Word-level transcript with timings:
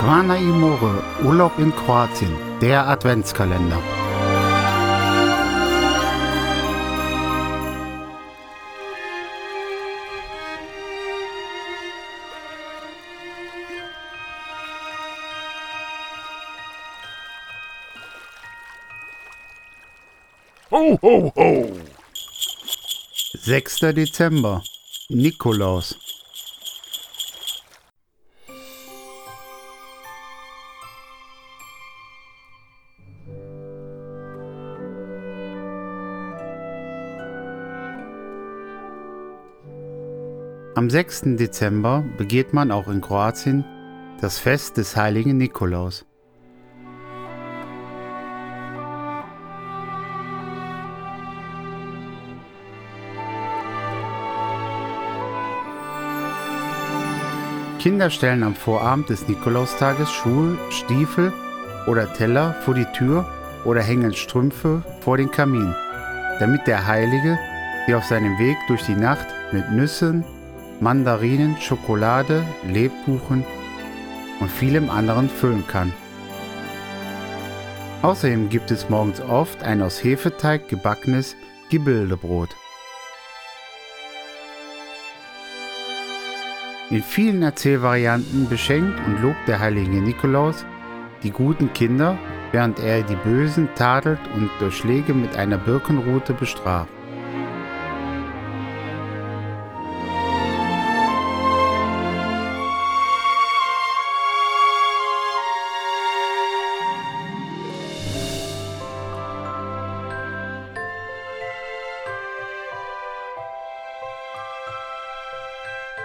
Zvana 0.00 0.36
Imore, 0.36 1.02
Urlaub 1.24 1.58
in 1.58 1.74
Kroatien, 1.74 2.32
der 2.60 2.86
Adventskalender. 2.86 3.82
Ho, 20.70 20.98
ho, 21.02 21.32
ho! 21.34 21.66
6. 23.34 23.80
Dezember, 23.94 24.62
Nikolaus. 25.08 26.07
Am 40.78 40.88
6. 40.88 41.34
Dezember 41.36 42.04
begeht 42.18 42.54
man 42.54 42.70
auch 42.70 42.86
in 42.86 43.00
Kroatien 43.00 43.64
das 44.20 44.38
Fest 44.38 44.76
des 44.76 44.94
heiligen 44.94 45.36
Nikolaus. 45.36 46.06
Kinder 57.80 58.08
stellen 58.08 58.44
am 58.44 58.54
Vorabend 58.54 59.08
des 59.08 59.26
Nikolaustages 59.26 60.08
Schuhe, 60.08 60.56
Stiefel 60.70 61.32
oder 61.88 62.12
Teller 62.12 62.54
vor 62.64 62.74
die 62.74 62.86
Tür 62.96 63.26
oder 63.64 63.82
hängen 63.82 64.14
Strümpfe 64.14 64.84
vor 65.00 65.16
den 65.16 65.32
Kamin, 65.32 65.74
damit 66.38 66.68
der 66.68 66.86
Heilige 66.86 67.36
sie 67.88 67.96
auf 67.96 68.04
seinem 68.04 68.38
Weg 68.38 68.56
durch 68.68 68.84
die 68.84 68.94
Nacht 68.94 69.26
mit 69.50 69.72
Nüssen, 69.72 70.24
Mandarinen, 70.80 71.56
Schokolade, 71.60 72.44
Lebkuchen 72.66 73.44
und 74.40 74.50
vielem 74.50 74.90
anderen 74.90 75.28
füllen 75.28 75.66
kann. 75.66 75.92
Außerdem 78.02 78.48
gibt 78.48 78.70
es 78.70 78.88
morgens 78.88 79.20
oft 79.20 79.62
ein 79.64 79.82
aus 79.82 80.02
Hefeteig 80.04 80.68
gebackenes 80.68 81.36
Gebildebrot. 81.68 82.50
In 86.90 87.02
vielen 87.02 87.42
Erzählvarianten 87.42 88.48
beschenkt 88.48 88.98
und 89.04 89.20
lobt 89.20 89.46
der 89.46 89.58
heilige 89.58 90.00
Nikolaus 90.00 90.64
die 91.22 91.30
guten 91.30 91.72
Kinder, 91.72 92.16
während 92.52 92.78
er 92.78 93.02
die 93.02 93.16
Bösen 93.16 93.68
tadelt 93.74 94.20
und 94.34 94.48
durch 94.60 94.76
Schläge 94.76 95.12
mit 95.12 95.36
einer 95.36 95.58
Birkenrute 95.58 96.32
bestraft. 96.32 96.92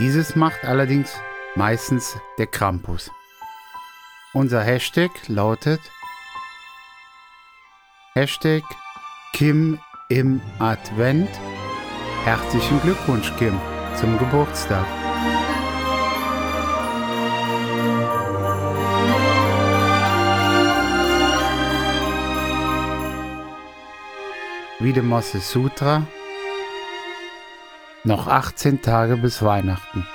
Dieses 0.00 0.34
macht 0.34 0.64
allerdings 0.64 1.16
meistens 1.54 2.16
der 2.36 2.48
Krampus. 2.48 3.12
Unser 4.32 4.60
Hashtag 4.60 5.10
lautet 5.28 5.80
Hashtag 8.14 8.64
Kim 9.34 9.78
im 10.08 10.40
Advent. 10.58 11.28
Herzlichen 12.24 12.80
Glückwunsch, 12.82 13.32
Kim, 13.38 13.60
zum 13.94 14.18
Geburtstag. 14.18 14.84
Videmosse 24.80 25.38
Sutra 25.38 26.04
noch 28.04 28.28
18 28.28 28.82
Tage 28.82 29.16
bis 29.16 29.42
Weihnachten. 29.42 30.06